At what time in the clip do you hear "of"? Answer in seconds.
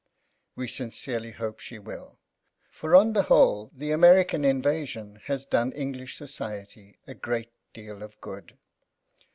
8.01-8.19